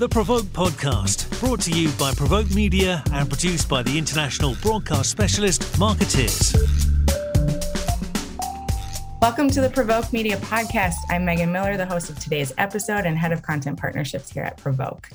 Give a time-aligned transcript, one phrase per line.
[0.00, 5.10] the Provoke Podcast, brought to you by Provoke Media and produced by the international broadcast
[5.10, 6.56] specialist Markettiers.
[9.20, 10.94] Welcome to the Provoke Media Podcast.
[11.10, 14.56] I'm Megan Miller, the host of today's episode and head of content partnerships here at
[14.56, 15.10] Provoke.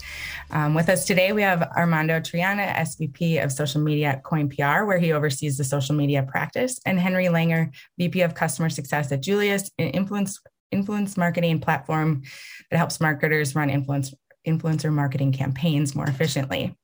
[0.51, 4.83] Um, with us today, we have Armando Triana, SVP of social media at Coyne PR,
[4.83, 9.23] where he oversees the social media practice, and Henry Langer, VP of customer success at
[9.23, 10.39] Julius, an influence
[10.71, 12.23] influence marketing platform
[12.69, 14.13] that helps marketers run influence
[14.47, 16.77] influencer marketing campaigns more efficiently.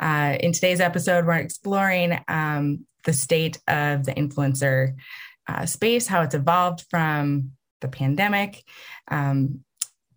[0.00, 4.94] Uh, in today's episode, we're exploring um, the state of the influencer
[5.48, 8.64] uh, space, how it's evolved from the pandemic,
[9.10, 9.60] um,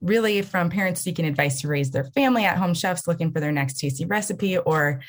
[0.02, 3.52] really from parents seeking advice to raise their family at home chefs looking for their
[3.52, 5.02] next tasty recipe or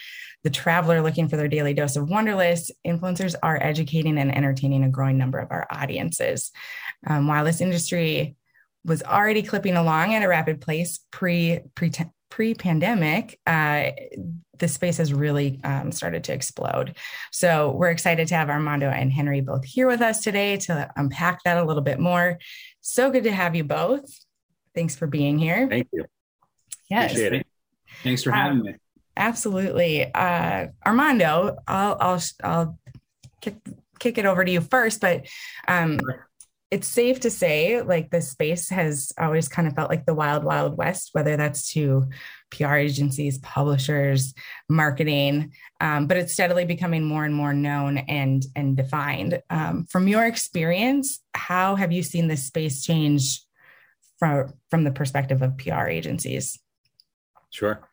[0.44, 4.88] the traveler looking for their daily dose of wonderlist influencers are educating and entertaining a
[4.88, 6.50] growing number of our audiences
[7.06, 8.34] um, while this industry
[8.88, 11.92] was already clipping along at a rapid pace pre pre
[12.30, 13.90] pre pandemic, uh,
[14.58, 16.96] the space has really um, started to explode.
[17.30, 21.44] So we're excited to have Armando and Henry both here with us today to unpack
[21.44, 22.38] that a little bit more.
[22.80, 24.04] So good to have you both.
[24.74, 25.68] Thanks for being here.
[25.68, 26.06] Thank you.
[26.90, 27.12] Yes.
[27.12, 27.46] Appreciate it.
[28.02, 28.74] Thanks for having um, me.
[29.16, 31.56] Absolutely, uh, Armando.
[31.66, 32.78] I'll I'll I'll
[33.40, 33.56] kick
[33.98, 35.26] kick it over to you first, but
[35.66, 35.98] um,
[36.70, 40.44] it's safe to say like the space has always kind of felt like the wild
[40.44, 42.06] wild west whether that's to
[42.50, 44.34] pr agencies publishers
[44.68, 49.40] marketing um, but it's steadily becoming more and more known and and defined.
[49.50, 53.42] Um, from your experience how have you seen this space change
[54.18, 56.58] from from the perspective of pr agencies?
[57.50, 57.88] Sure.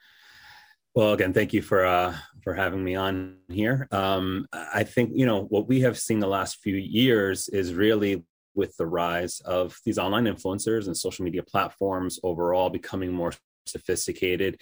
[0.93, 3.87] Well again thank you for uh, for having me on here.
[3.91, 8.25] Um, i think you know what we have seen the last few years is really
[8.55, 13.33] with the rise of these online influencers and social media platforms overall becoming more
[13.65, 14.61] sophisticated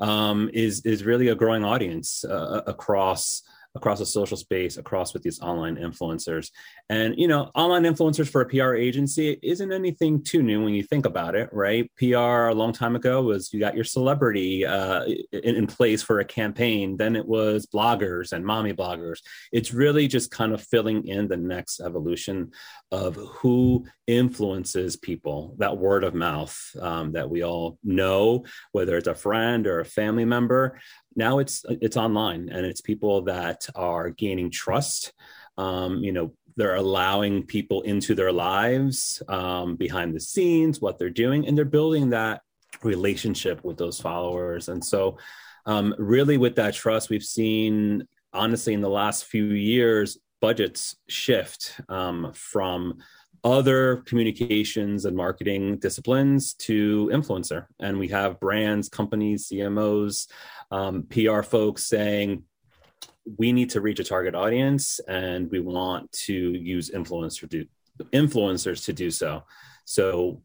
[0.00, 3.42] um, is is really a growing audience uh, across
[3.74, 6.50] across the social space, across with these online influencers.
[6.88, 10.82] And, you know, online influencers for a PR agency isn't anything too new when you
[10.82, 11.90] think about it, right?
[11.96, 16.20] PR a long time ago was you got your celebrity uh, in, in place for
[16.20, 16.96] a campaign.
[16.96, 19.20] Then it was bloggers and mommy bloggers.
[19.52, 22.52] It's really just kind of filling in the next evolution
[22.90, 29.08] of who influences people, that word of mouth um, that we all know, whether it's
[29.08, 30.80] a friend or a family member
[31.16, 35.12] now it's it's online and it's people that are gaining trust.
[35.56, 41.08] Um, you know they're allowing people into their lives um, behind the scenes what they're
[41.08, 42.42] doing and they're building that
[42.82, 44.68] relationship with those followers.
[44.68, 45.18] And so
[45.66, 51.80] um, really with that trust we've seen honestly in the last few years budgets shift
[51.88, 52.98] um, from
[53.44, 57.66] other communications and marketing disciplines to influencer.
[57.80, 60.28] And we have brands, companies, CMOs,
[60.70, 62.44] um, PR folks saying,
[63.36, 67.66] we need to reach a target audience and we want to use influencer to,
[68.12, 69.44] influencers to do so.
[69.84, 70.40] So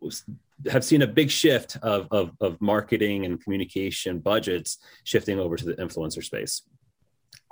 [0.69, 5.65] have seen a big shift of, of, of marketing and communication budgets shifting over to
[5.65, 6.63] the influencer space.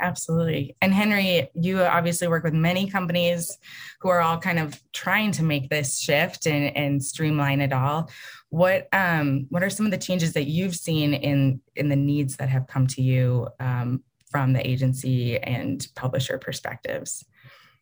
[0.01, 0.75] Absolutely.
[0.81, 3.55] And Henry, you obviously work with many companies
[3.99, 8.09] who are all kind of trying to make this shift and, and streamline it all.
[8.49, 12.37] What um, what are some of the changes that you've seen in in the needs
[12.37, 17.23] that have come to you um, from the agency and publisher perspectives?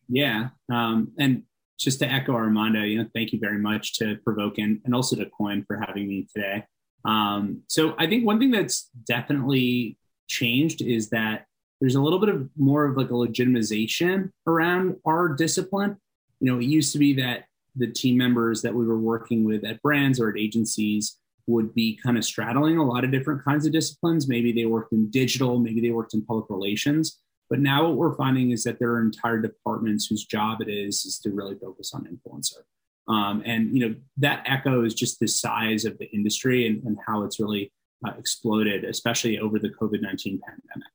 [0.08, 1.44] Yeah, um, and
[1.78, 5.16] just to echo Armando, you know, thank you very much to Provoke and, and also
[5.16, 6.64] to Coyne for having me today.
[7.06, 9.96] Um, so I think one thing that's definitely
[10.28, 11.46] changed is that
[11.80, 15.96] there's a little bit of more of like a legitimization around our discipline.
[16.40, 17.44] You know, it used to be that
[17.76, 21.98] the team members that we were working with at brands or at agencies would be
[22.02, 24.28] kind of straddling a lot of different kinds of disciplines.
[24.28, 27.18] Maybe they worked in digital, maybe they worked in public relations.
[27.48, 31.04] But now what we're finding is that there are entire departments whose job it is
[31.04, 32.62] is to really focus on influencer.
[33.08, 37.24] Um, and you know that echoes just the size of the industry and, and how
[37.24, 37.72] it's really
[38.06, 40.92] uh, exploded, especially over the COVID nineteen pandemic.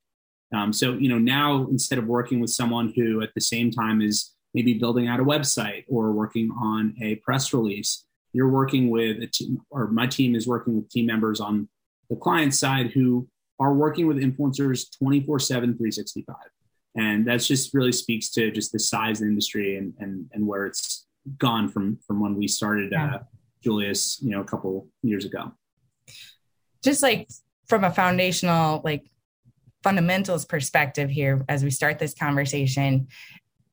[0.56, 4.02] Um, so, you know, now instead of working with someone who at the same time
[4.02, 9.22] is maybe building out a website or working on a press release, you're working with
[9.22, 11.68] a team, or my team is working with team members on
[12.10, 13.28] the client side who
[13.60, 16.36] are working with influencers 24 7, 365.
[16.96, 20.48] And that just really speaks to just the size of the industry and, and, and
[20.48, 21.06] where it's
[21.38, 23.20] gone from, from when we started uh,
[23.62, 25.52] Julius, you know, a couple years ago.
[26.82, 27.28] Just like
[27.68, 29.10] from a foundational, like
[29.86, 33.08] fundamentals perspective here as we start this conversation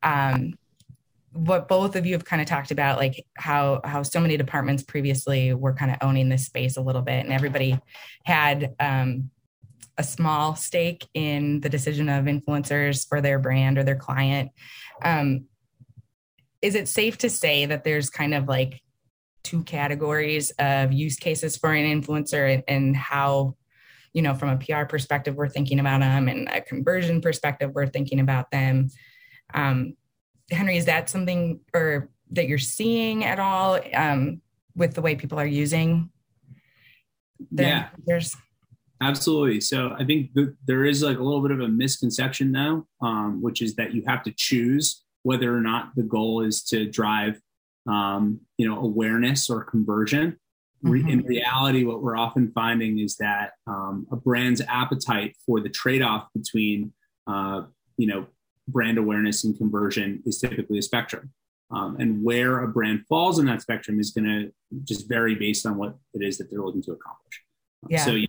[0.02, 0.52] um,
[1.32, 4.82] what both of you have kind of talked about like how how so many departments
[4.82, 7.78] previously were kind of owning this space a little bit and everybody
[8.26, 9.30] had um,
[9.96, 14.50] a small stake in the decision of influencers for their brand or their client.
[15.02, 15.46] Um,
[16.60, 18.82] is it safe to say that there's kind of like
[19.42, 23.56] two categories of use cases for an influencer and, and how
[24.12, 27.86] you know from a pr perspective we're thinking about them and a conversion perspective we're
[27.86, 28.88] thinking about them
[29.54, 29.96] um,
[30.50, 34.40] Henry, is that something or that you're seeing at all um,
[34.74, 36.10] with the way people are using?
[37.50, 38.36] yeah, there's
[39.00, 39.60] absolutely.
[39.60, 43.42] So I think th- there is like a little bit of a misconception though, um,
[43.42, 47.40] which is that you have to choose whether or not the goal is to drive,
[47.88, 50.38] um, you know, awareness or conversion.
[50.84, 51.08] Mm-hmm.
[51.08, 56.28] In reality, what we're often finding is that um, a brand's appetite for the trade-off
[56.34, 56.92] between,
[57.26, 57.62] uh,
[57.96, 58.26] you know,
[58.68, 61.32] brand awareness and conversion is typically a spectrum.
[61.70, 64.52] Um, and where a brand falls in that spectrum is going to
[64.84, 67.42] just vary based on what it is that they're looking to accomplish.
[67.88, 68.04] Yeah.
[68.04, 68.28] So it,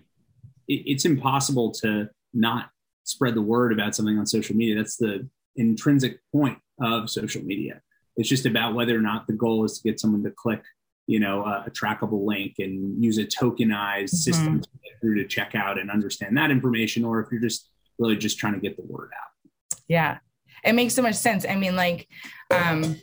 [0.66, 2.70] it's impossible to not
[3.02, 4.76] spread the word about something on social media.
[4.76, 7.82] That's the intrinsic point of social media.
[8.16, 10.62] It's just about whether or not the goal is to get someone to click,
[11.06, 14.16] you know, a, a trackable link and use a tokenized mm-hmm.
[14.16, 17.70] system to get through to check out and understand that information, or if you're just
[17.98, 19.80] really just trying to get the word out.
[19.88, 20.18] Yeah.
[20.64, 21.44] It makes so much sense.
[21.46, 22.08] I mean, like,
[22.50, 22.96] um,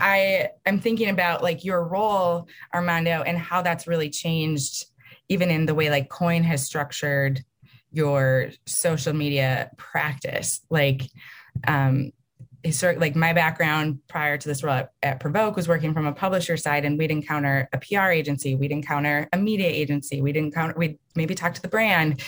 [0.00, 4.86] I I'm thinking about like your role, Armando, and how that's really changed,
[5.28, 7.42] even in the way like Coyne has structured
[7.92, 10.62] your social media practice.
[10.70, 11.02] Like,
[11.68, 12.12] um,
[12.64, 16.12] historic, like my background prior to this role at, at Provoke was working from a
[16.12, 20.74] publisher side, and we'd encounter a PR agency, we'd encounter a media agency, we'd encounter,
[20.76, 22.22] we'd maybe talk to the brand,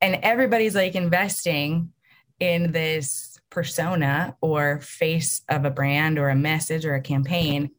[0.00, 1.92] and everybody's like investing
[2.40, 7.70] in this persona or face of a brand or a message or a campaign.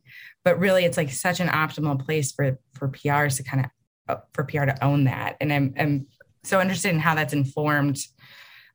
[0.44, 3.72] But really it's like such an optimal place for for prs to kind of
[4.08, 5.38] uh, for pr to own that.
[5.42, 6.08] And i'm i'm
[6.44, 7.98] so interested in how that's informed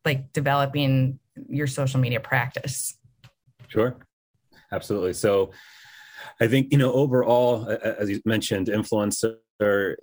[0.05, 1.19] like developing
[1.49, 2.98] your social media practice
[3.69, 3.97] sure.
[4.73, 5.13] Absolutely.
[5.13, 5.53] So
[6.41, 9.37] i think you know overall as you mentioned influencer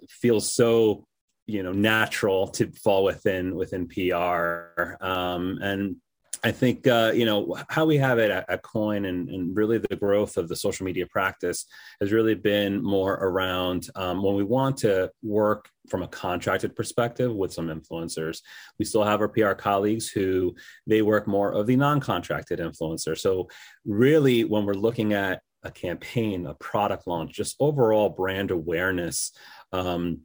[0.10, 1.06] feels so
[1.46, 5.96] you know natural to fall within within pr um, and
[6.44, 9.78] I think uh, you know how we have it at, at Coyne and, and, really
[9.78, 11.66] the growth of the social media practice
[12.00, 17.34] has really been more around um, when we want to work from a contracted perspective
[17.34, 18.40] with some influencers.
[18.80, 20.56] We still have our PR colleagues who
[20.88, 23.18] they work more of the non-contracted influencer.
[23.18, 23.48] So
[23.86, 29.32] really, when we're looking at a campaign, a product launch, just overall brand awareness,
[29.72, 30.22] um,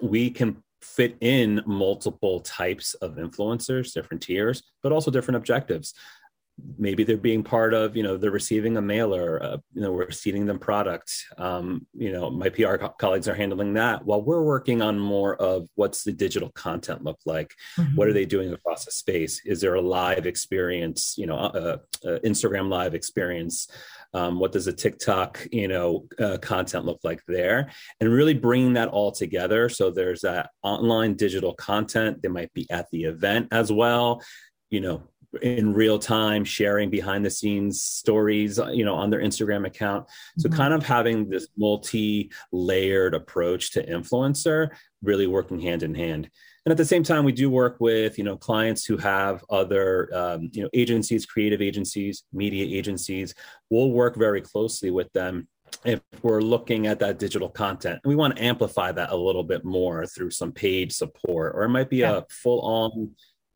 [0.00, 5.94] we can fit in multiple types of influencers, different tiers, but also different objectives.
[6.78, 10.10] Maybe they're being part of, you know, they're receiving a mailer, uh, you know, we're
[10.10, 11.10] seeding them product.
[11.38, 15.36] Um, you know, my PR co- colleagues are handling that while we're working on more
[15.36, 17.54] of what's the digital content look like?
[17.78, 17.96] Mm-hmm.
[17.96, 19.40] What are they doing across the space?
[19.46, 23.66] Is there a live experience, you know, uh, uh, Instagram live experience?
[24.12, 27.70] Um, what does a tiktok you know uh, content look like there?
[28.00, 29.68] And really bringing that all together.
[29.68, 32.22] So there's that online digital content.
[32.22, 34.22] They might be at the event as well.
[34.70, 35.02] You know
[35.42, 40.06] in real time sharing behind the scenes stories you know on their instagram account
[40.38, 40.56] so mm-hmm.
[40.56, 44.70] kind of having this multi layered approach to influencer
[45.02, 46.28] really working hand in hand
[46.66, 50.10] and at the same time we do work with you know clients who have other
[50.14, 53.34] um, you know agencies creative agencies media agencies
[53.70, 55.46] we'll work very closely with them
[55.84, 59.64] if we're looking at that digital content we want to amplify that a little bit
[59.64, 62.16] more through some paid support or it might be yeah.
[62.16, 63.10] a full on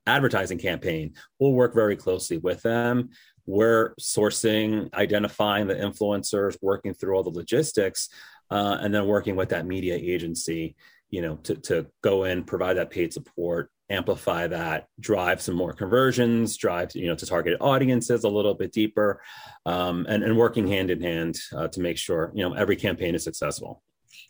[0.07, 3.11] advertising campaign we'll work very closely with them.
[3.47, 8.09] We're sourcing identifying the influencers working through all the logistics
[8.51, 10.77] uh, and then working with that media agency
[11.11, 15.73] you know to, to go in provide that paid support amplify that drive some more
[15.73, 19.23] conversions drive you know to target audiences a little bit deeper
[19.67, 23.15] um, and, and working hand in hand uh, to make sure you know every campaign
[23.15, 23.83] is successful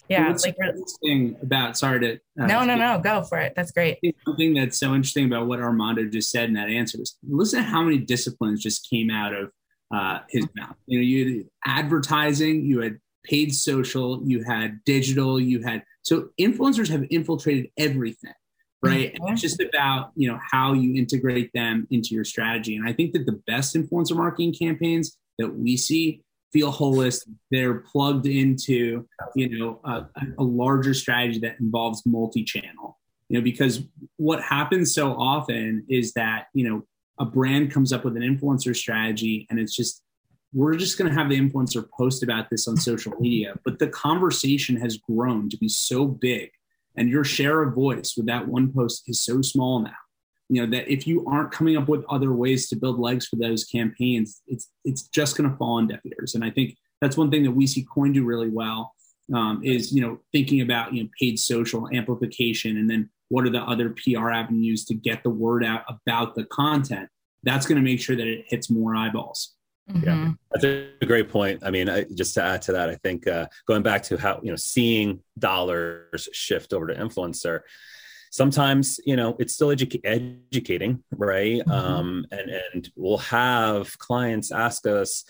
[0.09, 3.73] yeah what's like interesting about sorry to uh, no no no go for it that's
[3.73, 7.61] great something that's so interesting about what armando just said in that answer is listen
[7.61, 9.51] to how many disciplines just came out of
[9.95, 15.41] uh, his mouth you know you had advertising you had paid social you had digital
[15.41, 18.35] you had so influencers have infiltrated everything,
[18.83, 19.15] right?
[19.15, 19.33] Mm-hmm.
[19.33, 22.77] it's just about you know how you integrate them into your strategy.
[22.77, 26.23] And I think that the best influencer marketing campaigns that we see
[26.55, 27.35] feel holistic.
[27.51, 30.07] They're plugged into you know a,
[30.39, 32.99] a larger strategy that involves multi-channel.
[33.29, 33.83] You know, because
[34.17, 36.87] what happens so often is that you know
[37.19, 40.03] a brand comes up with an influencer strategy and it's just
[40.53, 43.55] we're just going to have the influencer post about this on social media.
[43.65, 46.51] But the conversation has grown to be so big,
[46.97, 50.04] and your share of voice with that one post is so small now.
[50.49, 53.37] You know that if you aren't coming up with other ways to build legs for
[53.37, 56.35] those campaigns, it's it's just going to fall on deaf ears.
[56.35, 58.95] And I think that's one thing that we see Coyne do really well
[59.33, 63.51] um, is you know thinking about you know paid social amplification, and then what are
[63.51, 67.09] the other PR avenues to get the word out about the content.
[67.43, 69.55] That's going to make sure that it hits more eyeballs.
[69.91, 70.07] Mm-hmm.
[70.07, 71.63] Yeah, that's a great point.
[71.63, 74.41] I mean, I, just to add to that, I think uh, going back to how
[74.43, 77.61] you know seeing dollars shift over to influencer,
[78.35, 81.61] sometimes you know it's still edu- educating, right?
[81.61, 81.71] Mm-hmm.
[81.71, 85.25] Um, and and we'll have clients ask us,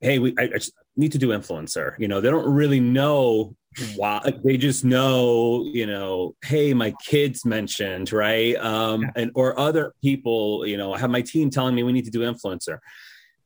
[0.00, 0.60] "Hey, we I, I
[0.96, 3.56] need to do influencer." You know, they don't really know
[3.96, 4.34] why.
[4.44, 8.54] They just know, you know, hey, my kids mentioned, right?
[8.56, 9.10] Um, yeah.
[9.16, 12.10] and or other people, you know, I have my team telling me we need to
[12.10, 12.78] do influencer.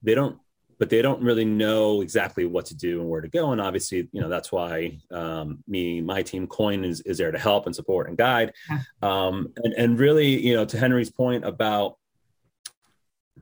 [0.02, 0.38] They don't
[0.78, 3.52] but they don't really know exactly what to do and where to go.
[3.52, 7.38] And obviously, you know, that's why um, me, my team, Coyne is, is there to
[7.38, 8.52] help and support and guide.
[9.02, 11.96] Um, and, and really, you know, to Henry's point about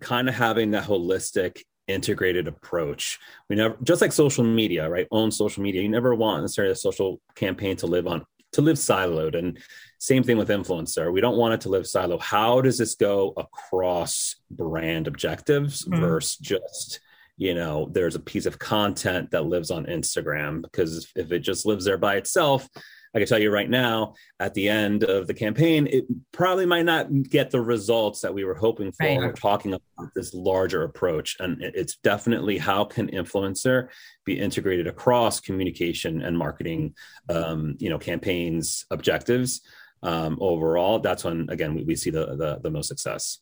[0.00, 3.18] kind of having that holistic integrated approach.
[3.48, 5.08] We never, just like social media, right?
[5.10, 5.82] Own social media.
[5.82, 9.36] You never want necessarily a social campaign to live on, to live siloed.
[9.36, 9.58] And
[9.98, 11.12] same thing with influencer.
[11.12, 12.18] We don't want it to live silo.
[12.18, 16.00] How does this go across brand objectives mm-hmm.
[16.00, 17.00] versus just
[17.36, 21.66] you know there's a piece of content that lives on instagram because if it just
[21.66, 22.68] lives there by itself
[23.14, 26.84] i can tell you right now at the end of the campaign it probably might
[26.84, 29.04] not get the results that we were hoping for.
[29.04, 29.18] Right.
[29.18, 33.88] we're talking about this larger approach and it's definitely how can influencer
[34.24, 36.94] be integrated across communication and marketing
[37.28, 39.60] um, you know campaigns objectives.
[40.02, 43.38] Um, overall that's when again we, we see the, the the most success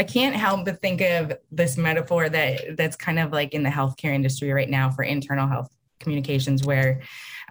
[0.00, 3.70] I can't help but think of this metaphor that that's kind of like in the
[3.70, 5.68] healthcare industry right now for internal health
[6.00, 7.02] communications, where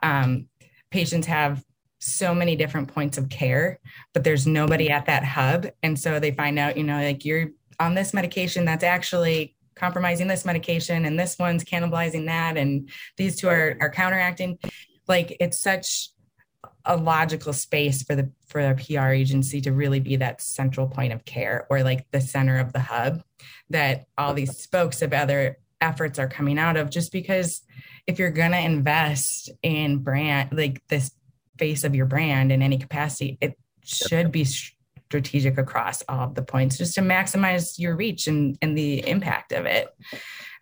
[0.03, 0.48] um,
[0.89, 1.63] patients have
[2.00, 3.80] so many different points of care,
[4.13, 7.50] but there's nobody at that hub, and so they find out, you know, like you're
[7.80, 13.39] on this medication that's actually compromising this medication, and this one's cannibalizing that, and these
[13.39, 14.58] two are are counteracting.
[15.08, 16.10] Like it's such
[16.86, 21.13] a logical space for the for a PR agency to really be that central point
[21.13, 23.24] of care or like the center of the hub
[23.70, 26.89] that all these spokes of other efforts are coming out of.
[26.89, 27.62] Just because
[28.08, 31.12] if you're going to invest in brand like this
[31.58, 36.41] face of your brand in any capacity it should be strategic across all of the
[36.41, 39.88] points just to maximize your reach and, and the impact of it.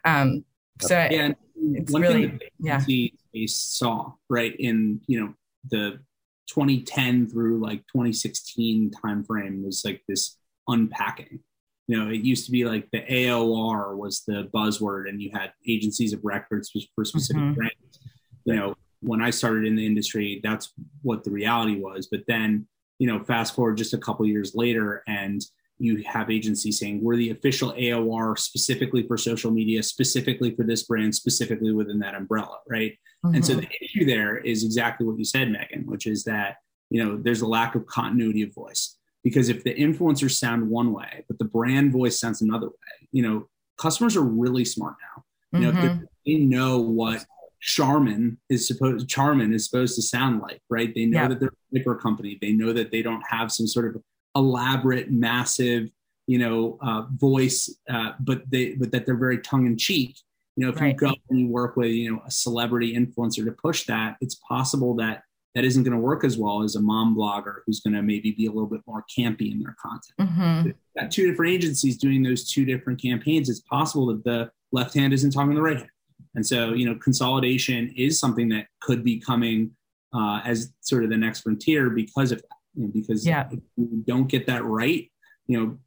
[0.03, 0.43] Um
[0.81, 2.81] so yeah, it's really yeah.
[2.87, 5.33] we saw right in you know
[5.69, 5.99] the
[6.47, 10.37] 2010 through like 2016 timeframe was like this
[10.67, 11.39] unpacking.
[11.87, 15.53] You know, it used to be like the AOR was the buzzword, and you had
[15.67, 17.53] agencies of records for specific mm-hmm.
[17.53, 17.99] brands.
[18.45, 22.07] You know, when I started in the industry, that's what the reality was.
[22.11, 22.67] But then,
[22.99, 25.41] you know, fast forward just a couple years later, and
[25.79, 30.83] you have agencies saying we're the official AOR specifically for social media, specifically for this
[30.83, 32.97] brand, specifically within that umbrella, right?
[33.25, 33.35] Mm-hmm.
[33.35, 33.61] And so mm-hmm.
[33.61, 36.57] the issue there is exactly what you said, Megan, which is that
[36.89, 40.91] you know there's a lack of continuity of voice because if the influencers sound one
[40.91, 45.23] way but the brand voice sounds another way, you know customers are really smart now.
[45.59, 46.03] You know mm-hmm.
[46.25, 47.25] they know what
[47.61, 50.93] Charmin is supposed Charmin is supposed to sound like, right?
[50.93, 51.27] They know yeah.
[51.29, 52.37] that they're a paper company.
[52.41, 54.01] They know that they don't have some sort of
[54.35, 55.89] elaborate, massive,
[56.27, 60.17] you know, uh, voice, uh, but they but that they're very tongue in cheek.
[60.55, 60.89] You know, if right.
[60.89, 64.35] you go and you work with you know a celebrity influencer to push that, it's
[64.35, 65.23] possible that
[65.55, 68.31] that isn't going to work as well as a mom blogger who's going to maybe
[68.31, 70.31] be a little bit more campy in their content.
[70.31, 70.69] Mm-hmm.
[70.97, 73.49] Got two different agencies doing those two different campaigns.
[73.49, 75.89] It's possible that the left hand isn't talking to the right hand.
[76.35, 79.71] And so, you know, consolidation is something that could be coming
[80.13, 83.47] uh, as sort of the next frontier because of that you know, because yeah.
[83.51, 85.11] if you don't get that right,
[85.47, 85.77] you know,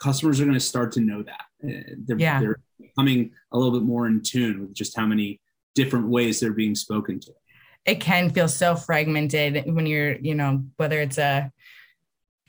[0.00, 1.44] customers are going to start to know that.
[1.62, 2.40] Uh, they're, yeah.
[2.40, 5.40] they're becoming a little bit more in tune with just how many
[5.74, 7.32] different ways they're being spoken to.
[7.84, 11.50] It can feel so fragmented when you're, you know, whether it's a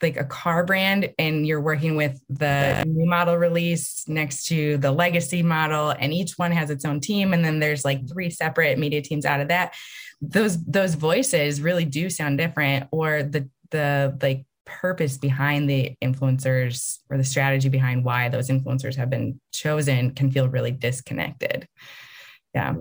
[0.01, 4.91] like a car brand and you're working with the new model release next to the
[4.91, 8.79] legacy model and each one has its own team and then there's like three separate
[8.79, 9.75] media teams out of that
[10.21, 16.99] those those voices really do sound different or the the like purpose behind the influencers
[17.09, 21.67] or the strategy behind why those influencers have been chosen can feel really disconnected.
[22.53, 22.75] Yeah.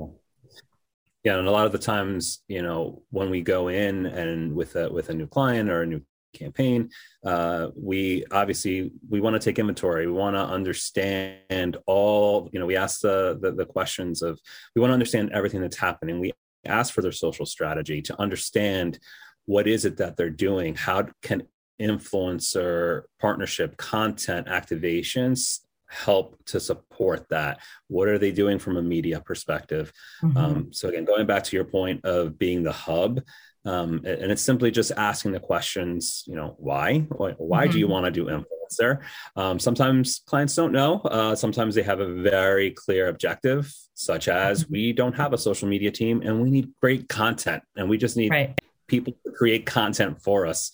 [1.22, 4.74] Yeah, and a lot of the times, you know, when we go in and with
[4.76, 6.00] a with a new client or a new
[6.32, 6.90] campaign
[7.24, 12.66] uh, we obviously we want to take inventory we want to understand all you know
[12.66, 14.38] we ask the, the, the questions of
[14.74, 16.32] we want to understand everything that's happening we
[16.66, 18.98] ask for their social strategy to understand
[19.46, 21.42] what is it that they're doing how can
[21.80, 29.20] influencer partnership content activations help to support that what are they doing from a media
[29.20, 29.92] perspective
[30.22, 30.36] mm-hmm.
[30.36, 33.20] um, so again going back to your point of being the hub
[33.66, 37.72] um, and it's simply just asking the questions you know why why, why mm-hmm.
[37.72, 37.92] do you mm-hmm.
[37.92, 39.00] want to do influencer
[39.34, 44.62] um, sometimes clients don't know uh, sometimes they have a very clear objective such as
[44.62, 44.72] mm-hmm.
[44.72, 48.16] we don't have a social media team and we need great content and we just
[48.16, 48.59] need right.
[48.90, 50.72] People to create content for us.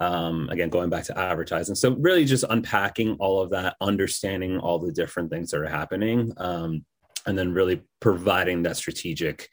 [0.00, 1.74] Um, again going back to advertising.
[1.74, 6.32] So really just unpacking all of that understanding all the different things that are happening
[6.38, 6.86] um,
[7.26, 9.50] and then really providing that strategic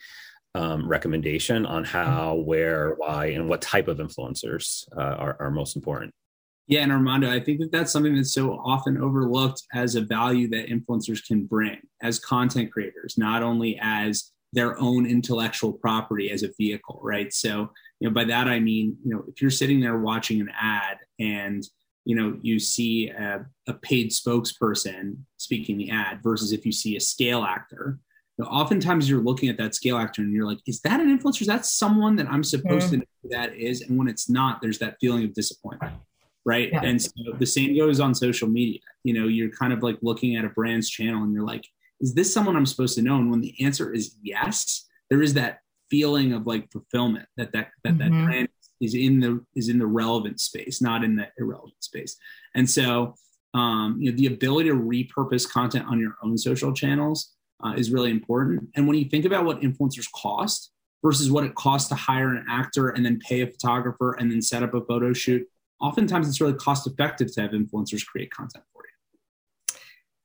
[0.56, 5.76] um, recommendation on how where why and what type of influencers uh, are, are most
[5.76, 6.14] important.
[6.68, 10.50] Yeah, and Armando, I think that that's something that's so often overlooked as a value
[10.50, 16.44] that influencers can bring as content creators, not only as their own intellectual property as
[16.44, 17.32] a vehicle, right?
[17.32, 20.50] So you know by that i mean you know if you're sitting there watching an
[20.60, 21.68] ad and
[22.06, 26.96] you know you see a, a paid spokesperson speaking the ad versus if you see
[26.96, 28.00] a scale actor
[28.38, 31.18] you know, oftentimes you're looking at that scale actor and you're like is that an
[31.18, 31.42] influencer?
[31.42, 32.92] Is that someone that i'm supposed mm-hmm.
[32.92, 33.82] to know who that is?
[33.82, 35.94] And when it's not there's that feeling of disappointment
[36.46, 36.70] right?
[36.72, 36.82] Yeah.
[36.82, 38.80] and so the same goes on social media.
[39.04, 41.66] You know you're kind of like looking at a brand's channel and you're like
[42.00, 43.18] is this someone i'm supposed to know?
[43.18, 47.70] And when the answer is yes there is that feeling of like fulfillment that that
[47.84, 48.20] that, mm-hmm.
[48.20, 48.50] that brand
[48.82, 52.16] is in the is in the relevant space, not in the irrelevant space.
[52.56, 53.16] And so,
[53.54, 57.92] um, you know, the ability to repurpose content on your own social channels uh, is
[57.92, 58.70] really important.
[58.76, 60.72] And when you think about what influencers cost
[61.04, 64.42] versus what it costs to hire an actor and then pay a photographer and then
[64.42, 65.44] set up a photo shoot,
[65.82, 68.97] oftentimes it's really cost effective to have influencers create content for you.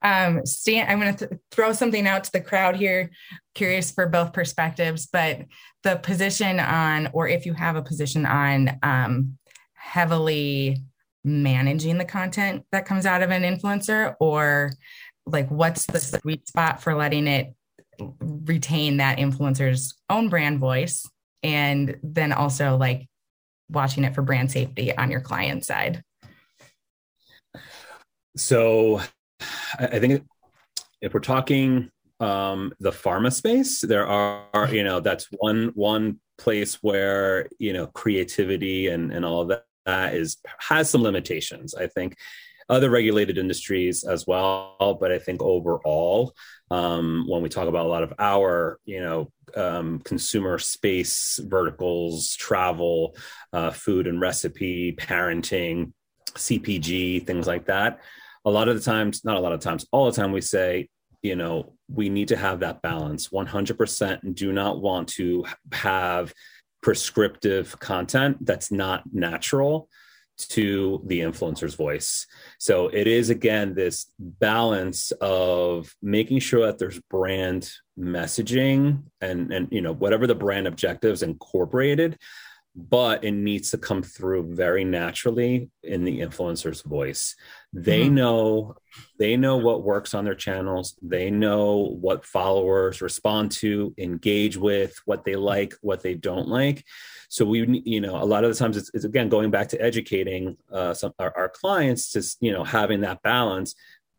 [0.02, 3.10] Um, I'm going to th- throw something out to the crowd here.
[3.54, 5.42] Curious for both perspectives, but
[5.82, 9.38] the position on, or if you have a position on, um,
[9.74, 10.82] heavily
[11.24, 14.72] managing the content that comes out of an influencer, or
[15.26, 17.54] like what's the sweet spot for letting it
[18.20, 21.06] retain that influencer's own brand voice,
[21.42, 23.08] and then also like
[23.68, 26.02] watching it for brand safety on your client side.
[28.36, 29.00] So
[29.78, 30.24] I think
[31.00, 36.76] if we're talking um, the pharma space, there are, you know, that's one one place
[36.82, 41.74] where you know creativity and and all of that, is has some limitations.
[41.74, 42.16] I think
[42.68, 46.32] other regulated industries as well, but I think overall,
[46.70, 52.34] um, when we talk about a lot of our, you know, um, consumer space verticals,
[52.36, 53.14] travel,
[53.52, 55.92] uh, food and recipe, parenting,
[56.34, 58.00] CPG, things like that
[58.44, 60.88] a lot of the times, not a lot of times, all the time, we say,
[61.22, 66.32] you know, we need to have that balance 100% and do not want to have
[66.82, 69.88] prescriptive content that's not natural
[70.38, 72.26] to the influencer's voice.
[72.58, 79.68] So it is again this balance of making sure that there's brand messaging and and
[79.70, 82.18] you know whatever the brand objectives incorporated
[82.74, 87.36] but it needs to come through very naturally in the influencer's voice.
[87.72, 88.14] They mm-hmm.
[88.14, 88.76] know
[89.18, 90.98] they know what works on their channels.
[91.02, 96.84] They know what followers respond to engage with what they like what they don't like.
[97.28, 99.82] So we you know a lot of the times it's, it's again going back to
[99.82, 103.74] educating uh, some our, our clients to you know having that balance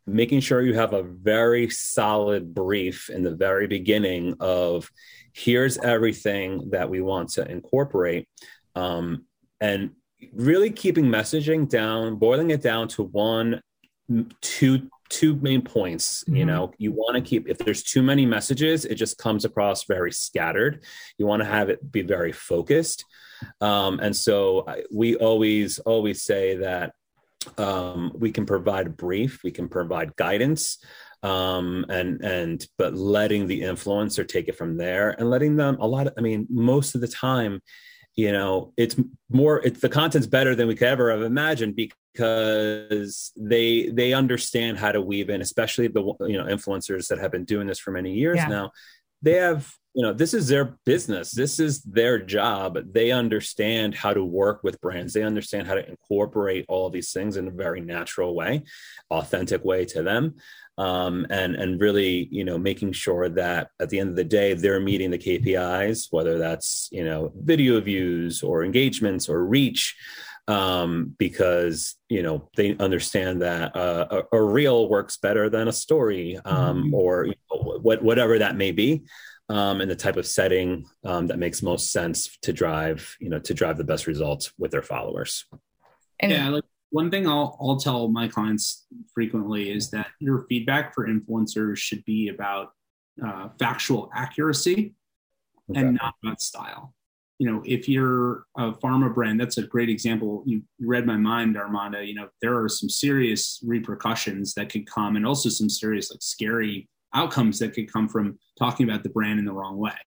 [0.05, 4.91] making sure you have a very solid brief in the very beginning of
[5.33, 8.27] here's everything that we want to incorporate
[8.75, 9.25] um,
[9.59, 9.91] and
[10.31, 13.61] really keeping messaging down boiling it down to one
[14.41, 16.35] two two main points mm-hmm.
[16.35, 16.71] you know?
[16.77, 20.83] You want to keep if there's too many messages it just comes across very scattered.
[21.17, 23.03] You want to have it be very focused.
[23.59, 26.93] Um, and so we always always say that
[27.57, 30.77] um, we can provide a brief we can provide guidance
[31.23, 35.87] um, and and but letting the influencer take it from there and letting them a
[35.87, 37.61] lot of, i mean most of the time
[38.15, 38.95] you know it's
[39.29, 44.77] more it's the content's better than we could ever have imagined because they they understand
[44.77, 47.91] how to weave in especially the you know influencers that have been doing this for
[47.91, 48.47] many years yeah.
[48.47, 48.71] now.
[49.21, 51.31] They have you know this is their business.
[51.31, 52.77] This is their job.
[52.93, 55.13] They understand how to work with brands.
[55.13, 58.63] They understand how to incorporate all these things in a very natural way
[59.09, 60.35] authentic way to them
[60.77, 64.53] um, and and really you know making sure that at the end of the day
[64.53, 69.95] they're meeting the KPIs, whether that's you know video views or engagements or reach.
[70.47, 75.71] um, because you know they understand that uh, a, a, reel works better than a
[75.71, 76.93] story um, mm-hmm.
[76.93, 79.03] or you know, what, whatever that may be
[79.47, 83.39] um, and the type of setting um, that makes most sense to drive you know
[83.39, 85.45] to drive the best results with their followers
[86.19, 90.93] and yeah like one thing I'll, I'll tell my clients frequently is that your feedback
[90.93, 92.69] for influencers should be about
[93.25, 94.93] uh, factual accuracy
[95.71, 95.81] okay.
[95.81, 96.93] and not about style
[97.39, 100.43] you know, if you're a pharma brand, that's a great example.
[100.45, 101.99] You read my mind, Armando.
[101.99, 106.21] You know, there are some serious repercussions that could come, and also some serious, like,
[106.21, 109.97] scary outcomes that could come from talking about the brand in the wrong way.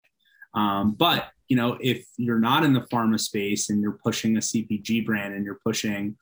[0.55, 4.41] Um, but you know, if you're not in the pharma space and you're pushing a
[4.41, 6.17] CPG brand and you're pushing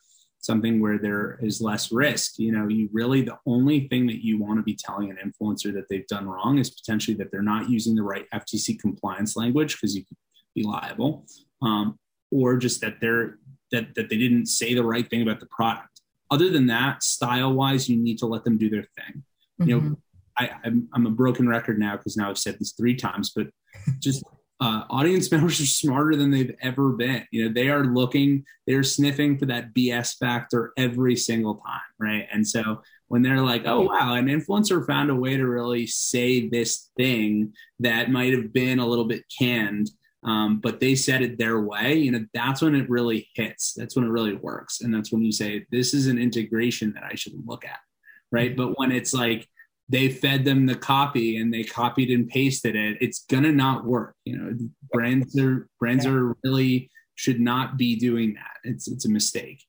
[0.45, 4.39] something where there is less risk, you know, you really the only thing that you
[4.39, 7.69] want to be telling an influencer that they've done wrong is potentially that they're not
[7.69, 10.17] using the right FTC compliance language because you could
[10.53, 11.25] be liable,
[11.63, 11.97] um,
[12.31, 13.39] or just that they're
[13.71, 16.01] that that they didn't say the right thing about the product.
[16.29, 19.23] Other than that, style wise, you need to let them do their thing.
[19.59, 19.69] Mm-hmm.
[19.69, 19.93] You know, mm-hmm.
[20.37, 23.47] I, I'm, I'm a broken record now because now I've said this three times, but
[23.99, 24.23] just
[24.59, 27.25] uh, audience members are smarter than they've ever been.
[27.31, 32.27] You know, they are looking, they're sniffing for that BS factor every single time, right?
[32.31, 36.49] And so when they're like, oh, wow, an influencer found a way to really say
[36.49, 39.91] this thing that might have been a little bit canned,
[40.23, 43.73] um, but they said it their way you know that's when it really hits.
[43.73, 44.81] That's when it really works.
[44.81, 47.77] And that's when you say this is an integration that i should look at
[48.31, 48.55] right?
[48.55, 49.47] But when it's like
[49.87, 54.15] they fed them the copy and they copied and pasted it it's gonna not work
[54.25, 54.57] you know
[54.91, 59.63] brands are brands are really should not be doing that it's it's a mistake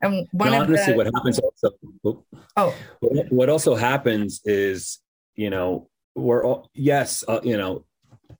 [0.00, 0.96] and one of honestly the...
[0.96, 2.24] what happens also
[2.56, 4.98] oh what also happens is
[5.34, 7.84] you know we're all yes uh, you know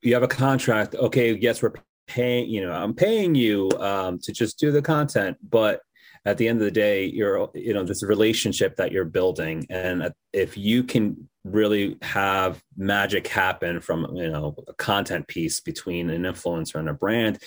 [0.02, 0.94] you have a contract.
[0.94, 1.72] Okay, yes, we're
[2.06, 2.48] paying.
[2.48, 5.80] You know, I'm paying you um, to just do the content, but
[6.24, 10.12] at the end of the day, you're you know this relationship that you're building, and
[10.32, 16.22] if you can really have magic happen from you know a content piece between an
[16.22, 17.38] influencer and a brand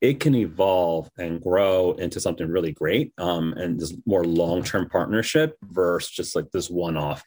[0.00, 5.56] it can evolve and grow into something really great um, and this more long-term partnership
[5.62, 7.22] versus just like this one-off.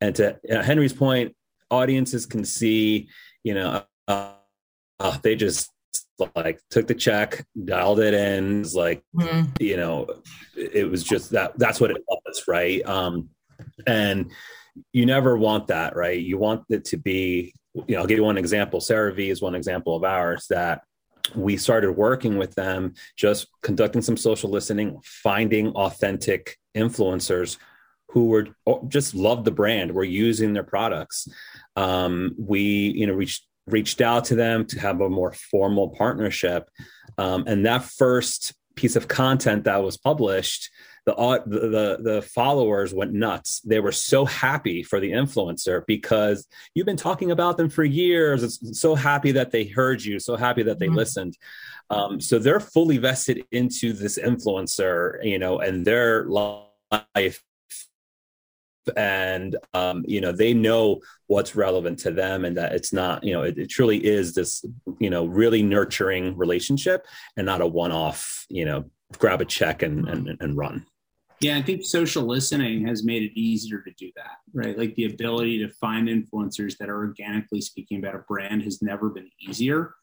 [0.00, 1.34] And to uh, henry's point
[1.70, 3.08] audiences can see
[3.44, 4.34] you know uh,
[5.22, 5.70] they just
[6.34, 8.60] like took the check, dialed it in.
[8.60, 9.50] It's like, mm-hmm.
[9.60, 10.06] you know,
[10.56, 12.84] it was just that that's what it was, right?
[12.86, 13.30] Um,
[13.86, 14.30] and
[14.92, 16.20] you never want that, right?
[16.20, 18.80] You want it to be, you know, I'll give you one example.
[18.80, 20.82] CeraVe is one example of ours that
[21.34, 27.58] we started working with them, just conducting some social listening, finding authentic influencers
[28.10, 31.28] who were oh, just loved the brand, were using their products.
[31.76, 36.68] Um, we, you know, reached reached out to them to have a more formal partnership.
[37.16, 40.70] Um, and that first piece of content that was published,
[41.16, 43.60] the, the the followers went nuts.
[43.60, 48.42] They were so happy for the influencer because you've been talking about them for years.
[48.42, 50.20] It's so happy that they heard you.
[50.20, 50.96] So happy that they mm-hmm.
[50.96, 51.38] listened.
[51.90, 57.42] Um, so they're fully vested into this influencer, you know, and their life
[58.96, 63.32] and um, you know they know what's relevant to them and that it's not you
[63.32, 64.64] know it, it, truly is this
[64.98, 68.84] you know really nurturing relationship and not a one-off you know
[69.18, 70.84] grab a check and and, and run.
[71.40, 74.78] Yeah i think social listening has made it easier to do that right?
[74.78, 79.10] Like the ability to find influencers that are organically speaking about a brand has never
[79.10, 79.94] been easier.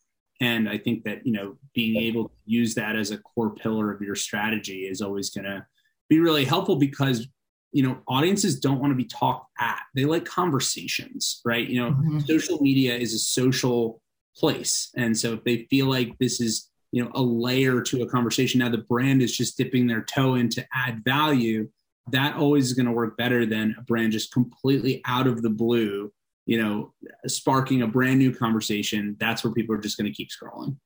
[0.42, 3.92] And i think that you know being able to use that as a core pillar
[3.92, 5.66] of your strategy is always going to
[6.10, 7.28] be really helpful because
[7.76, 9.82] you know audiences don't want to be talked at.
[9.94, 11.68] They like conversations right?
[11.68, 12.20] You know mm-hmm.
[12.20, 14.02] social media is a social
[14.38, 14.92] place.
[14.96, 18.60] And so if they feel like this is you know a layer to a conversation
[18.60, 21.68] now the brand is just dipping their toe in to add value
[22.12, 25.50] that always is going to work better than a brand just completely out of the
[25.50, 26.12] blue
[26.46, 26.94] you know
[27.28, 29.18] sparking a brand new conversation.
[29.20, 30.78] That's where people are just going to keep scrolling.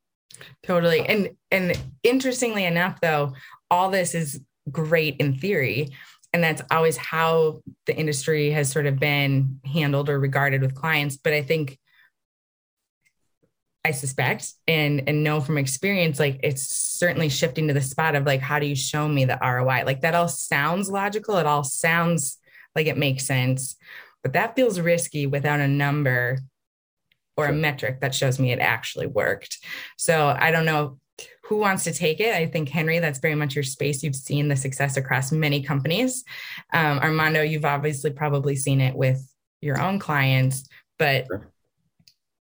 [0.63, 1.01] Totally.
[1.01, 3.33] And and interestingly enough though
[3.69, 5.89] all this is great in theory
[6.33, 11.17] and that's always how the industry has sort of been handled or regarded with clients.
[11.17, 11.77] But i think
[13.85, 18.25] i suspect and and know from experience like it's certainly shifting to the spot of
[18.25, 21.37] like how do you show me the roi like that all sounds logical.
[21.37, 22.37] It all sounds
[22.75, 23.75] like it makes sense.
[24.21, 26.39] But that feels risky without a number
[27.37, 29.57] or a metric that shows me it actually worked.
[29.97, 30.99] So i don't know
[31.49, 32.35] who wants to take it?
[32.35, 34.03] I think Henry, that's very much your space.
[34.03, 36.23] You've seen the success across many companies.
[36.73, 39.19] Um, Armando, you've obviously probably seen it with
[39.59, 41.51] your own clients, but sure.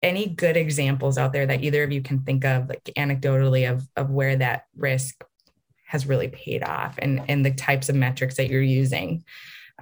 [0.04, 3.82] any good examples out there that either of you can think of, like anecdotally, of
[3.96, 5.24] of where that risk
[5.84, 9.24] has really paid off and and the types of metrics that you're using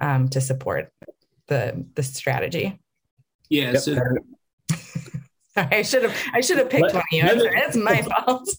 [0.01, 0.91] um, to support
[1.45, 2.79] the the strategy.
[3.49, 3.75] Yeah.
[3.75, 4.19] So Sorry,
[5.55, 7.23] I should have I should have picked let, one of you.
[7.25, 8.49] It's my fault.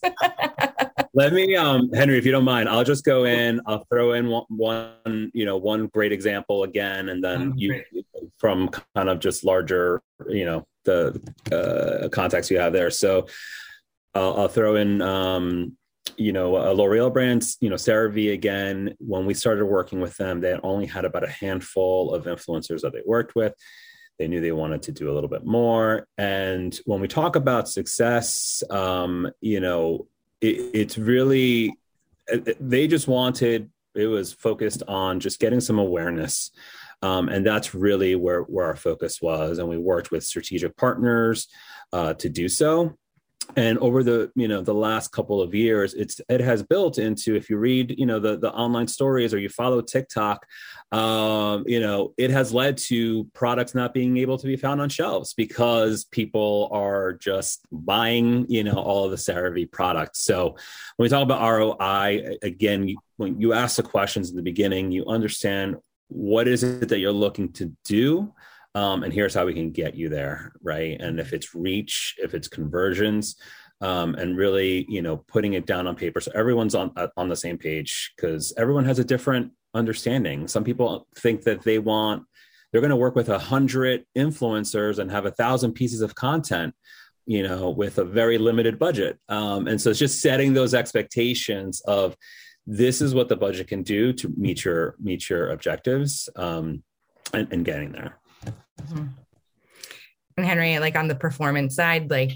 [1.14, 4.28] let me um Henry, if you don't mind, I'll just go in, I'll throw in
[4.28, 7.82] one, one you know, one great example again, and then oh, you
[8.38, 12.90] from kind of just larger, you know, the uh, context you have there.
[12.90, 13.26] So
[14.14, 15.76] I'll, I'll throw in um
[16.16, 20.40] you know, a L'Oreal brand, you know, CeraVe again, when we started working with them,
[20.40, 23.54] they only had about a handful of influencers that they worked with.
[24.18, 26.06] They knew they wanted to do a little bit more.
[26.18, 30.06] And when we talk about success, um, you know,
[30.40, 31.74] it, it's really,
[32.60, 36.50] they just wanted, it was focused on just getting some awareness.
[37.02, 39.58] Um, and that's really where, where our focus was.
[39.58, 41.48] And we worked with strategic partners
[41.92, 42.96] uh, to do so
[43.56, 47.34] and over the you know the last couple of years it's it has built into
[47.34, 50.46] if you read you know the the online stories or you follow tiktok
[50.92, 54.88] um, you know it has led to products not being able to be found on
[54.88, 60.20] shelves because people are just buying you know all of the CeraVe products.
[60.20, 60.50] So
[60.96, 65.06] when we talk about roi again when you ask the questions in the beginning you
[65.06, 65.76] understand
[66.08, 68.32] what is it that you're looking to do
[68.74, 71.00] um, and here's how we can get you there right?
[71.00, 73.36] And if it's reach if it's conversions
[73.80, 77.28] um, and really you know putting it down on paper so everyone's on uh, on
[77.28, 80.48] the same page because everyone has a different understanding.
[80.48, 82.24] Some people think that they want
[82.70, 86.74] they're going to work with a hundred influencers and have a thousand pieces of content
[87.26, 89.18] you know with a very limited budget.
[89.28, 92.16] Um, and so it's just setting those expectations of
[92.66, 96.82] this is what the budget can do to meet your meet your objectives um,
[97.34, 99.06] and, and getting there Mm-hmm.
[100.36, 102.32] And Henry, like on the performance side, like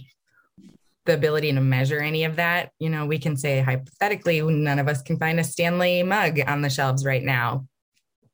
[1.07, 4.89] the ability to measure any of that, you know, we can say hypothetically, none of
[4.89, 7.67] us can find a Stanley mug on the shelves right now.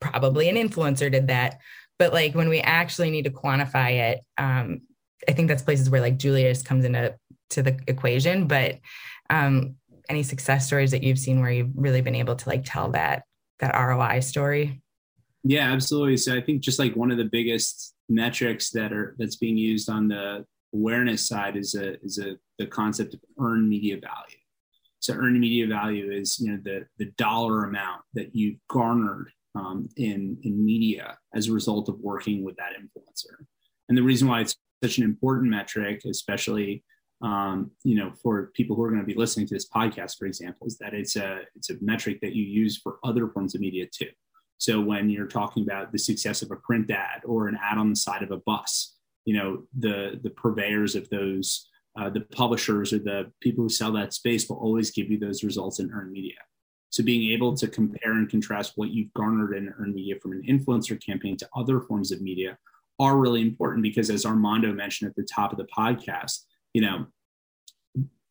[0.01, 1.61] Probably an influencer did that.
[1.99, 4.81] But like when we actually need to quantify it, um,
[5.29, 7.15] I think that's places where like Julius comes into
[7.51, 8.49] to the equation.
[8.49, 8.81] But
[9.31, 9.77] um,
[10.09, 13.23] any success stories that you've seen where you've really been able to like tell that
[13.61, 14.82] that ROI story?
[15.45, 16.17] Yeah, absolutely.
[16.17, 19.89] So I think just like one of the biggest metrics that are that's being used
[19.89, 24.39] on the awareness side is a is a the concept of earned media value.
[25.01, 29.89] So earned media value is you know the the dollar amount that you've garnered um,
[29.97, 33.45] in in media as a result of working with that influencer.
[33.89, 36.85] And the reason why it's such an important metric, especially
[37.21, 40.27] um, you know for people who are going to be listening to this podcast, for
[40.27, 43.61] example, is that it's a it's a metric that you use for other forms of
[43.61, 44.11] media too.
[44.59, 47.91] So when you're talking about the success of a print ad or an ad on
[47.91, 52.93] the side of a bus, you know the the purveyors of those, uh, the publishers
[52.93, 56.13] or the people who sell that space will always give you those results in earned
[56.13, 56.39] media.
[56.91, 60.43] So being able to compare and contrast what you've garnered in earned media from an
[60.47, 62.59] influencer campaign to other forms of media
[63.01, 67.07] are really important because as Armando mentioned at the top of the podcast, you know,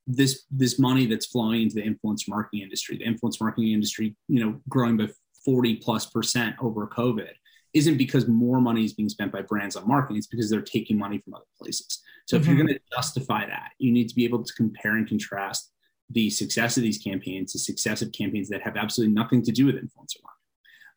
[0.08, 4.44] this this money that's flowing into the influence marketing industry, the influence marketing industry, you
[4.44, 5.08] know, growing by
[5.46, 7.32] 40 plus percent over COVID
[7.74, 10.18] isn't because more money is being spent by brands on marketing.
[10.18, 12.02] It's because they're taking money from other places.
[12.28, 12.42] So mm-hmm.
[12.42, 12.68] if you're mm-hmm.
[12.68, 15.72] going to justify that, you need to be able to compare and contrast
[16.10, 19.66] the success of these campaigns to success of campaigns that have absolutely nothing to do
[19.66, 20.42] with influencer marketing.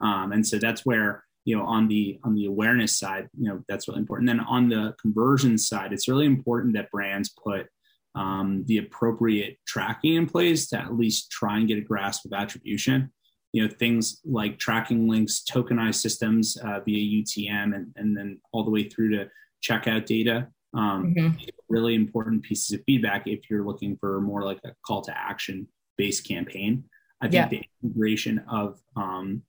[0.01, 3.63] Um, and so that's where you know on the on the awareness side, you know
[3.69, 4.29] that's really important.
[4.29, 7.69] And then on the conversion side, it's really important that brands put
[8.17, 12.33] um, the appropriate tracking in place to at least try and get a grasp of
[12.33, 13.13] attribution
[13.55, 18.65] you know things like tracking links tokenized systems uh, via utm and, and then all
[18.65, 19.31] the way through to
[19.63, 21.39] checkout data um, mm-hmm.
[21.69, 25.67] really important pieces of feedback if you're looking for more like a call to action
[25.97, 26.83] based campaign
[27.23, 27.49] i think yeah.
[27.49, 29.41] the integration of um,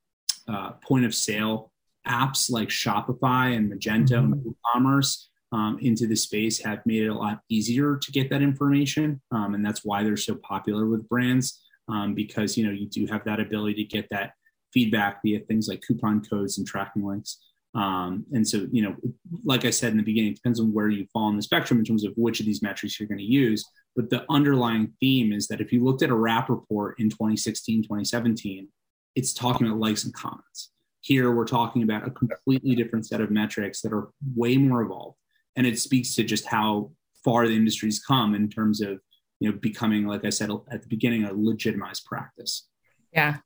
[0.48, 1.72] uh, point of sale
[2.08, 4.34] apps like shopify and magento mm-hmm.
[4.34, 8.44] and commerce um, into the space have made it a lot easier to get that
[8.44, 12.88] information um, and that's why they're so popular with brands um, because you know you
[12.88, 14.34] do have that ability to get that
[14.74, 17.38] feedback via things like coupon codes and tracking links.
[17.76, 18.96] Um, and so, you know,
[19.44, 21.80] like I said in the beginning, it depends on where you fall on the spectrum
[21.80, 23.66] in terms of which of these metrics you're going to use.
[23.96, 27.84] But the underlying theme is that if you looked at a RAP report in 2016,
[27.84, 28.70] 2017,
[29.16, 30.72] it's talking about likes and comments.
[31.02, 35.18] Here, we're talking about a completely different set of metrics that are way more evolved.
[35.56, 36.92] And it speaks to just how
[37.24, 39.00] far the industry's come in terms of
[39.40, 42.68] you know becoming like i said at the beginning a legitimized practice.
[43.12, 43.38] Yeah.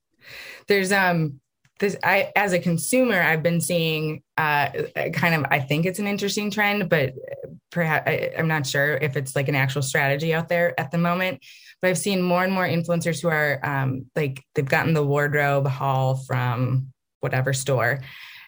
[0.67, 1.39] There's um
[1.79, 4.69] this i as a consumer i've been seeing uh
[5.13, 7.13] kind of i think it's an interesting trend but
[7.71, 10.97] perhaps I, am not sure if it's like an actual strategy out there at the
[10.97, 11.43] moment,
[11.81, 15.67] but I've seen more and more influencers who are um, like they've gotten the wardrobe
[15.67, 17.99] haul from whatever store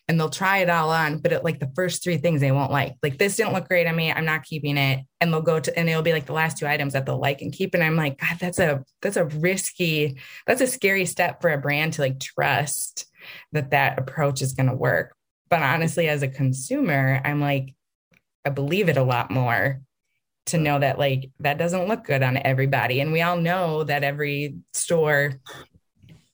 [0.08, 2.72] and they'll try it all on, but it, like the first three things they won't
[2.72, 2.96] like.
[3.02, 4.12] Like this didn't look great on me.
[4.12, 5.06] I'm not keeping it.
[5.22, 7.42] And they'll go to and it'll be like the last two items that they'll like
[7.42, 7.74] and keep.
[7.74, 11.58] And I'm like, God, that's a that's a risky, that's a scary step for a
[11.58, 13.06] brand to like trust
[13.52, 15.16] that that approach is going to work.
[15.50, 17.76] But honestly, as a consumer, I'm like,
[18.44, 19.82] I believe it a lot more
[20.48, 23.00] to know that like that doesn't look good on everybody.
[23.00, 25.34] And we all know that every store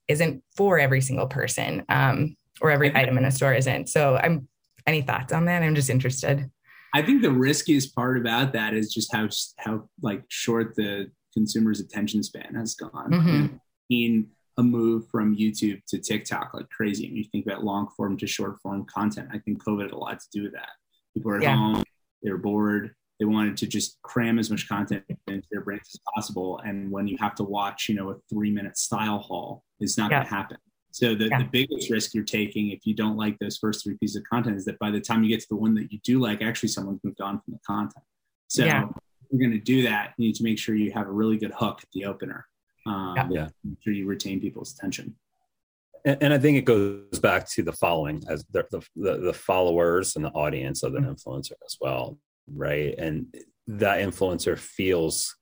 [0.08, 1.84] isn't for every single person.
[1.90, 3.90] Um, or every item in a store isn't.
[3.90, 4.48] So I'm
[4.86, 5.64] any thoughts on that?
[5.64, 6.50] I'm just interested.
[6.94, 11.80] I think the riskiest part about that is just how how like short the consumer's
[11.80, 13.12] attention span has gone.
[13.12, 13.56] Mm-hmm.
[13.90, 17.08] In a move from YouTube to TikTok like crazy.
[17.08, 19.30] And you think about long form to short form content.
[19.32, 20.70] I think COVID had a lot to do with that.
[21.14, 21.56] People are at yeah.
[21.56, 21.84] home,
[22.24, 26.60] they're bored, they wanted to just cram as much content into their brains as possible.
[26.64, 30.12] And when you have to watch, you know, a three minute style haul, it's not
[30.12, 30.18] yeah.
[30.18, 30.58] going to happen.
[30.98, 31.38] So the, yeah.
[31.38, 34.58] the biggest risk you're taking if you don't like those first three pieces of content
[34.58, 36.70] is that by the time you get to the one that you do like, actually
[36.70, 38.04] someone's moved on from the content.
[38.48, 38.86] So yeah.
[38.86, 38.90] if
[39.30, 41.52] you're going to do that, you need to make sure you have a really good
[41.56, 42.48] hook at the opener.
[42.88, 43.50] Um, yeah.
[43.64, 45.16] Make sure you retain people's attention.
[46.04, 50.16] And, and, I think it goes back to the following as the, the, the followers
[50.16, 51.12] and the audience of the mm-hmm.
[51.12, 52.18] influencer as well.
[52.52, 52.96] Right.
[52.98, 53.28] And
[53.68, 55.36] that influencer feels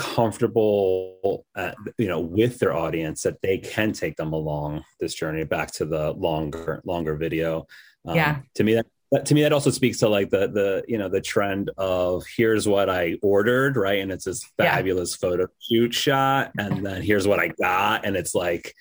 [0.00, 5.44] comfortable at, you know with their audience that they can take them along this journey
[5.44, 7.66] back to the longer longer video.
[8.06, 8.38] Um, yeah.
[8.54, 11.10] to me that, that to me that also speaks to like the the you know
[11.10, 14.00] the trend of here's what i ordered right?
[14.00, 15.28] And it's this fabulous yeah.
[15.28, 18.06] photo shoot shot and then here's what i got.
[18.06, 18.74] And it's like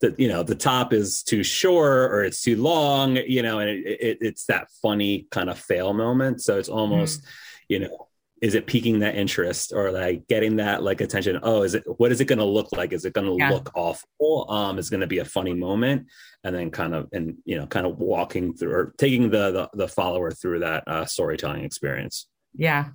[0.00, 3.68] the you know the top is too short or it's too long you know and
[3.68, 6.40] it, it, it's that funny kind of fail moment.
[6.40, 7.28] So it's almost mm.
[7.68, 8.08] you know
[8.42, 11.38] is it piquing that interest or like getting that like attention?
[11.44, 12.92] Oh is it what is it going to look like?
[12.92, 13.50] Is it going to yeah.
[13.50, 14.50] look awful?
[14.50, 16.08] Um is going to be a funny moment?
[16.42, 19.70] And then kind of and you know kind of walking through or taking the the,
[19.74, 22.26] the follower through that uh, storytelling experience.
[22.52, 22.88] Yeah.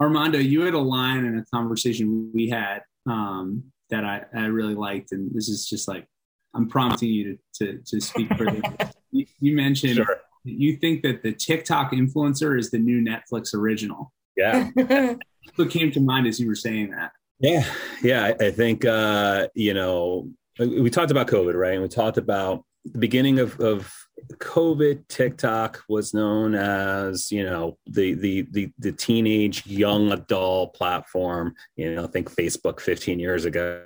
[0.00, 4.74] Armando you had a line in a conversation we had um that i i really
[4.74, 6.06] liked and this is just like
[6.54, 8.60] i'm prompting you to to, to speak further
[9.12, 10.18] you, you, mentioned sure.
[10.44, 14.70] you think that the tiktok influencer is the new netflix original yeah.
[15.56, 17.12] what came to mind as you were saying that?
[17.40, 17.64] Yeah.
[18.02, 18.32] Yeah.
[18.40, 21.74] I, I think, uh, you know, we talked about COVID, right?
[21.74, 23.92] And we talked about the beginning of, of
[24.34, 31.54] COVID, TikTok was known as, you know, the, the, the, the teenage young adult platform,
[31.76, 33.82] you know, I think Facebook 15 years ago.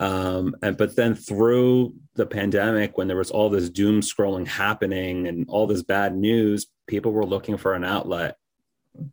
[0.00, 5.28] Um, and but then through the pandemic, when there was all this doom scrolling happening
[5.28, 8.36] and all this bad news, people were looking for an outlet.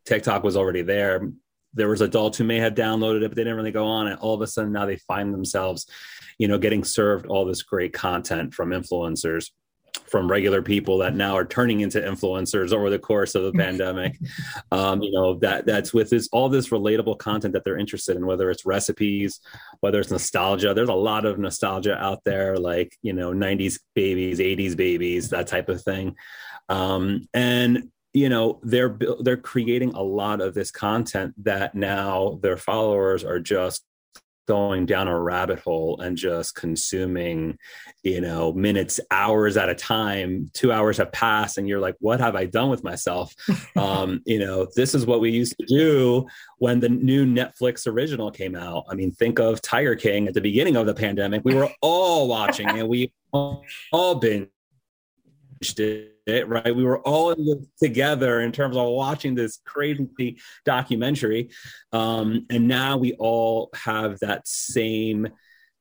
[0.05, 1.29] TikTok was already there.
[1.73, 4.19] There was adults who may have downloaded it, but they didn't really go on it.
[4.19, 5.87] All of a sudden, now they find themselves,
[6.37, 9.51] you know, getting served all this great content from influencers,
[10.05, 14.17] from regular people that now are turning into influencers over the course of the pandemic.
[14.71, 18.25] Um, you know, that that's with this all this relatable content that they're interested in,
[18.25, 19.39] whether it's recipes,
[19.79, 20.73] whether it's nostalgia.
[20.73, 25.47] There's a lot of nostalgia out there, like you know, '90s babies, '80s babies, that
[25.47, 26.15] type of thing.
[26.67, 32.57] Um, and you know they're they're creating a lot of this content that now their
[32.57, 33.85] followers are just
[34.47, 37.57] going down a rabbit hole and just consuming
[38.03, 40.49] you know minutes hours at a time.
[40.53, 43.33] Two hours have passed and you're like what have i done with myself?
[43.77, 48.29] Um you know this is what we used to do when the new netflix original
[48.29, 48.83] came out.
[48.89, 51.43] I mean think of tiger king at the beginning of the pandemic.
[51.45, 53.63] We were all watching and we all,
[55.79, 56.75] it it, right?
[56.75, 61.49] We were all in together in terms of watching this crazy documentary.
[61.91, 65.27] Um, and now we all have that same,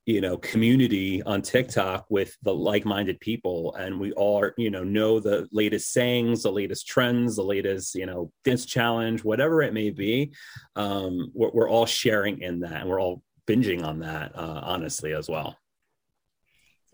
[0.06, 3.74] you know, community on TikTok with the like-minded people.
[3.74, 7.94] And we all, are, you know, know the latest sayings, the latest trends, the latest,
[7.94, 10.32] you know, dance challenge, whatever it may be.
[10.74, 15.12] Um, we're, we're all sharing in that and we're all binging on that, uh, honestly,
[15.12, 15.56] as well.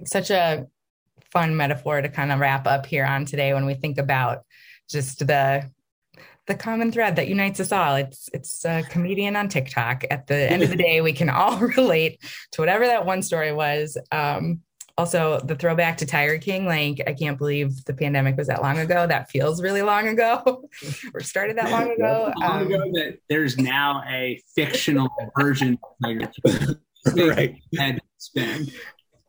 [0.04, 0.66] Such a
[1.32, 4.44] fun metaphor to kind of wrap up here on today when we think about
[4.88, 5.70] just the
[6.46, 7.96] the common thread that unites us all.
[7.96, 10.04] It's it's a comedian on TikTok.
[10.10, 12.22] At the end of the day, we can all relate
[12.52, 13.98] to whatever that one story was.
[14.12, 14.60] Um,
[14.98, 18.78] also, the throwback to Tiger King, like I can't believe the pandemic was that long
[18.78, 19.06] ago.
[19.06, 20.68] That feels really long ago,
[21.14, 22.32] or started that long ago.
[22.40, 25.08] long um, ago that there's now a fictional
[25.38, 26.76] version of Tiger King.
[27.28, 27.56] right.
[27.76, 28.68] Head spin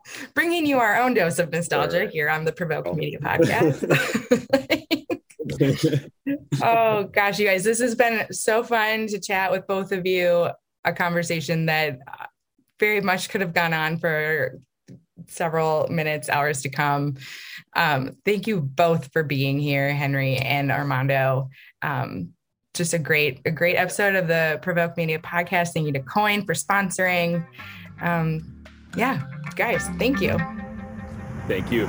[0.34, 3.84] bringing you our own dose of nostalgia here on the Provoke Media podcast.
[6.62, 10.50] oh gosh, you guys, this has been so fun to chat with both of you.
[10.86, 12.00] A conversation that
[12.80, 14.60] very much could have gone on for
[15.28, 17.16] several minutes, hours to come.
[17.76, 21.50] Um, thank you both for being here, Henry and Armando.
[21.82, 22.34] Um,
[22.74, 25.70] just a great, a great episode of the Provoke Media podcast.
[25.70, 27.46] Thank you to Coyne for sponsoring.
[28.02, 28.57] Um,
[28.96, 29.22] yeah,
[29.56, 30.38] guys, thank you.
[31.48, 31.88] Thank you.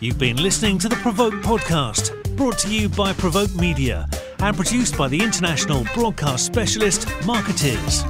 [0.00, 4.96] You've been listening to the Provoke podcast, brought to you by Provoke Media and produced
[4.96, 8.04] by the international broadcast specialist Markettiers.